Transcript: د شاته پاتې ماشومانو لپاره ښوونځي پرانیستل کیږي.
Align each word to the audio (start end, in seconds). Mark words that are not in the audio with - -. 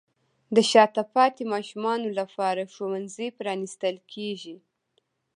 د 0.55 0.57
شاته 0.71 1.03
پاتې 1.15 1.43
ماشومانو 1.53 2.07
لپاره 2.19 2.69
ښوونځي 2.73 3.27
پرانیستل 3.39 3.95
کیږي. 4.13 4.55